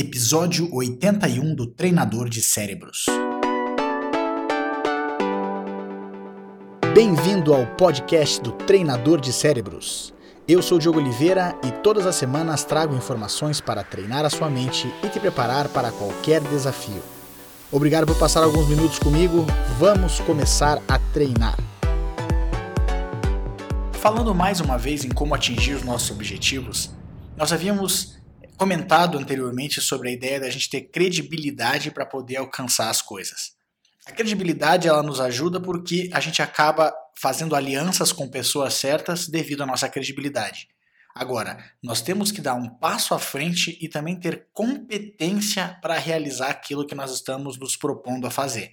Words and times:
Episódio 0.00 0.72
81 0.72 1.56
do 1.56 1.66
Treinador 1.66 2.28
de 2.28 2.40
Cérebros. 2.40 3.06
Bem-vindo 6.94 7.52
ao 7.52 7.66
podcast 7.74 8.40
do 8.40 8.52
Treinador 8.52 9.20
de 9.20 9.32
Cérebros. 9.32 10.14
Eu 10.46 10.62
sou 10.62 10.78
o 10.78 10.80
Diogo 10.80 11.00
Oliveira 11.00 11.58
e 11.64 11.72
todas 11.82 12.06
as 12.06 12.14
semanas 12.14 12.62
trago 12.62 12.94
informações 12.94 13.60
para 13.60 13.82
treinar 13.82 14.24
a 14.24 14.30
sua 14.30 14.48
mente 14.48 14.86
e 15.02 15.08
te 15.08 15.18
preparar 15.18 15.66
para 15.66 15.90
qualquer 15.90 16.42
desafio. 16.42 17.02
Obrigado 17.72 18.06
por 18.06 18.16
passar 18.20 18.44
alguns 18.44 18.68
minutos 18.68 19.00
comigo. 19.00 19.44
Vamos 19.80 20.20
começar 20.20 20.80
a 20.86 21.00
treinar. 21.12 21.58
Falando 23.94 24.32
mais 24.32 24.60
uma 24.60 24.78
vez 24.78 25.04
em 25.04 25.08
como 25.08 25.34
atingir 25.34 25.74
os 25.74 25.82
nossos 25.82 26.12
objetivos, 26.12 26.88
nós 27.36 27.52
havíamos 27.52 28.17
comentado 28.58 29.16
anteriormente 29.16 29.80
sobre 29.80 30.08
a 30.08 30.12
ideia 30.12 30.40
da 30.40 30.50
gente 30.50 30.68
ter 30.68 30.82
credibilidade 30.82 31.92
para 31.92 32.04
poder 32.04 32.36
alcançar 32.36 32.90
as 32.90 33.00
coisas. 33.00 33.56
A 34.04 34.10
credibilidade 34.10 34.88
ela 34.88 35.02
nos 35.02 35.20
ajuda 35.20 35.60
porque 35.60 36.10
a 36.12 36.18
gente 36.18 36.42
acaba 36.42 36.92
fazendo 37.14 37.54
alianças 37.54 38.10
com 38.10 38.28
pessoas 38.28 38.74
certas 38.74 39.28
devido 39.28 39.62
à 39.62 39.66
nossa 39.66 39.88
credibilidade. 39.88 40.68
Agora, 41.14 41.58
nós 41.82 42.02
temos 42.02 42.32
que 42.32 42.40
dar 42.40 42.54
um 42.54 42.68
passo 42.68 43.14
à 43.14 43.18
frente 43.18 43.78
e 43.80 43.88
também 43.88 44.18
ter 44.18 44.48
competência 44.52 45.78
para 45.80 45.98
realizar 45.98 46.50
aquilo 46.50 46.86
que 46.86 46.94
nós 46.94 47.12
estamos 47.12 47.58
nos 47.58 47.76
propondo 47.76 48.26
a 48.26 48.30
fazer. 48.30 48.72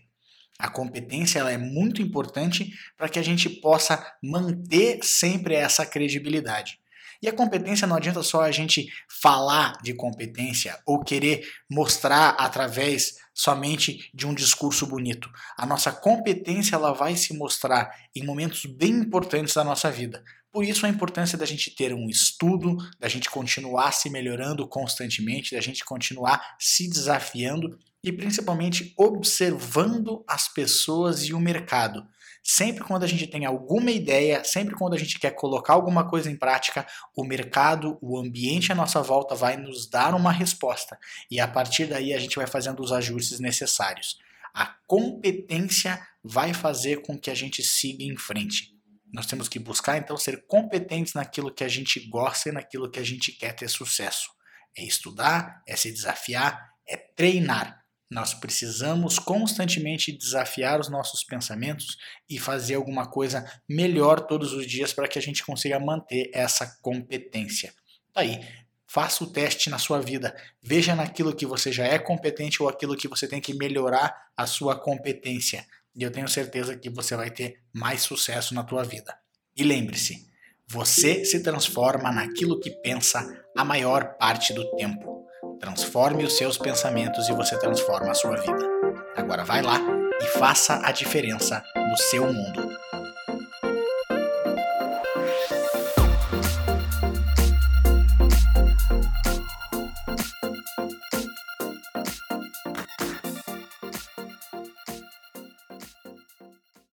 A 0.57 0.69
competência 0.69 1.39
ela 1.39 1.51
é 1.51 1.57
muito 1.57 2.01
importante 2.01 2.71
para 2.97 3.09
que 3.09 3.19
a 3.19 3.23
gente 3.23 3.49
possa 3.49 4.03
manter 4.23 4.99
sempre 5.03 5.53
essa 5.53 5.85
credibilidade. 5.85 6.79
E 7.25 7.27
a 7.27 7.33
competência 7.33 7.87
não 7.87 7.95
adianta 7.95 8.21
só 8.21 8.43
a 8.43 8.51
gente 8.51 8.87
falar 9.09 9.79
de 9.81 9.95
competência 9.95 10.77
ou 10.85 11.03
querer 11.03 11.43
mostrar 11.67 12.35
através 12.37 13.15
somente 13.33 14.11
de 14.13 14.27
um 14.27 14.33
discurso 14.35 14.85
bonito. 14.85 15.27
A 15.57 15.65
nossa 15.65 15.91
competência 15.91 16.75
ela 16.75 16.93
vai 16.93 17.15
se 17.15 17.35
mostrar 17.35 17.89
em 18.15 18.23
momentos 18.23 18.67
bem 18.67 18.91
importantes 18.91 19.55
da 19.55 19.63
nossa 19.63 19.89
vida. 19.89 20.23
Por 20.55 20.63
isso 20.63 20.85
a 20.85 20.89
importância 20.89 21.37
da 21.37 21.45
gente 21.45 21.69
ter 21.69 21.93
um 21.93 22.09
estudo, 22.09 22.77
da 22.97 23.09
gente 23.09 23.29
continuar 23.29 23.91
se 23.91 24.09
melhorando 24.09 24.65
constantemente, 24.65 25.53
da 25.53 25.59
gente 25.59 25.83
continuar 25.83 26.55
se 26.57 26.89
desafiando 26.89 27.77
e 28.01 28.09
principalmente 28.09 28.93
observando 28.97 30.23
as 30.25 30.47
pessoas 30.47 31.25
e 31.25 31.33
o 31.33 31.41
mercado. 31.41 32.07
Sempre 32.41 32.85
quando 32.85 33.03
a 33.03 33.07
gente 33.07 33.27
tem 33.27 33.43
alguma 33.43 33.91
ideia, 33.91 34.45
sempre 34.45 34.75
quando 34.75 34.93
a 34.93 34.97
gente 34.97 35.19
quer 35.19 35.31
colocar 35.31 35.73
alguma 35.73 36.09
coisa 36.09 36.31
em 36.31 36.37
prática, 36.37 36.87
o 37.13 37.25
mercado, 37.25 37.97
o 38.01 38.17
ambiente 38.17 38.71
à 38.71 38.75
nossa 38.75 39.01
volta 39.01 39.35
vai 39.35 39.57
nos 39.57 39.89
dar 39.89 40.15
uma 40.15 40.31
resposta. 40.31 40.97
E 41.29 41.37
a 41.37 41.49
partir 41.49 41.85
daí 41.85 42.13
a 42.13 42.17
gente 42.17 42.37
vai 42.37 42.47
fazendo 42.47 42.81
os 42.81 42.93
ajustes 42.93 43.41
necessários. 43.41 44.17
A 44.53 44.67
competência 44.87 46.01
vai 46.23 46.53
fazer 46.53 47.01
com 47.01 47.19
que 47.19 47.29
a 47.29 47.35
gente 47.35 47.61
siga 47.61 48.05
em 48.05 48.15
frente. 48.15 48.74
Nós 49.13 49.25
temos 49.25 49.47
que 49.47 49.59
buscar 49.59 49.97
então 49.97 50.17
ser 50.17 50.45
competentes 50.47 51.13
naquilo 51.13 51.53
que 51.53 51.63
a 51.63 51.67
gente 51.67 51.99
gosta 52.09 52.49
e 52.49 52.51
naquilo 52.51 52.89
que 52.89 52.99
a 52.99 53.03
gente 53.03 53.31
quer 53.31 53.53
ter 53.53 53.69
sucesso. 53.69 54.29
É 54.77 54.83
estudar, 54.83 55.63
é 55.67 55.75
se 55.75 55.91
desafiar, 55.91 56.73
é 56.87 56.97
treinar. 56.97 57.85
Nós 58.09 58.33
precisamos 58.33 59.17
constantemente 59.17 60.11
desafiar 60.11 60.79
os 60.79 60.89
nossos 60.89 61.23
pensamentos 61.23 61.97
e 62.29 62.37
fazer 62.37 62.75
alguma 62.75 63.09
coisa 63.09 63.43
melhor 63.67 64.21
todos 64.21 64.53
os 64.53 64.67
dias 64.67 64.93
para 64.93 65.07
que 65.07 65.17
a 65.17 65.21
gente 65.21 65.43
consiga 65.43 65.79
manter 65.79 66.29
essa 66.33 66.77
competência. 66.81 67.73
Tá 68.13 68.21
aí, 68.21 68.45
faça 68.87 69.23
o 69.23 69.27
teste 69.31 69.69
na 69.69 69.79
sua 69.79 69.99
vida. 69.99 70.35
Veja 70.61 70.95
naquilo 70.95 71.35
que 71.35 71.45
você 71.45 71.71
já 71.71 71.85
é 71.85 71.97
competente 71.97 72.61
ou 72.61 72.69
aquilo 72.69 72.95
que 72.95 73.07
você 73.07 73.27
tem 73.27 73.41
que 73.41 73.53
melhorar 73.53 74.15
a 74.37 74.45
sua 74.45 74.79
competência. 74.79 75.65
E 75.95 76.03
eu 76.03 76.11
tenho 76.11 76.27
certeza 76.27 76.75
que 76.75 76.89
você 76.89 77.15
vai 77.15 77.31
ter 77.31 77.61
mais 77.73 78.01
sucesso 78.01 78.53
na 78.53 78.63
tua 78.63 78.83
vida. 78.83 79.15
E 79.55 79.63
lembre-se, 79.63 80.27
você 80.67 81.23
se 81.23 81.41
transforma 81.41 82.11
naquilo 82.11 82.59
que 82.59 82.71
pensa 82.81 83.25
a 83.55 83.63
maior 83.63 84.17
parte 84.17 84.53
do 84.53 84.69
tempo. 84.75 85.25
Transforme 85.59 86.23
os 86.23 86.35
seus 86.37 86.57
pensamentos 86.57 87.29
e 87.29 87.33
você 87.33 87.57
transforma 87.57 88.11
a 88.11 88.15
sua 88.15 88.35
vida. 88.35 88.69
Agora 89.15 89.45
vai 89.45 89.61
lá 89.61 89.79
e 90.21 90.25
faça 90.37 90.81
a 90.85 90.91
diferença 90.91 91.63
no 91.75 91.97
seu 91.97 92.25
mundo. 92.31 92.84